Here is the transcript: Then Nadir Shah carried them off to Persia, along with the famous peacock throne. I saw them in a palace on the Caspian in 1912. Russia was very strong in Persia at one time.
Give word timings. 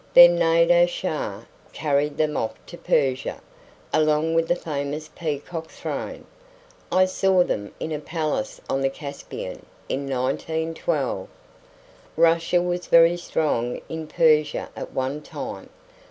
Then 0.15 0.37
Nadir 0.37 0.87
Shah 0.87 1.41
carried 1.73 2.17
them 2.17 2.35
off 2.35 2.55
to 2.65 2.75
Persia, 2.75 3.39
along 3.93 4.33
with 4.33 4.47
the 4.47 4.55
famous 4.55 5.11
peacock 5.15 5.67
throne. 5.67 6.25
I 6.91 7.05
saw 7.05 7.43
them 7.43 7.71
in 7.79 7.91
a 7.91 7.99
palace 7.99 8.59
on 8.67 8.81
the 8.81 8.89
Caspian 8.89 9.63
in 9.87 10.09
1912. 10.09 11.27
Russia 12.17 12.63
was 12.63 12.87
very 12.87 13.15
strong 13.15 13.79
in 13.89 14.07
Persia 14.07 14.69
at 14.75 14.91
one 14.91 15.21
time. 15.21 15.69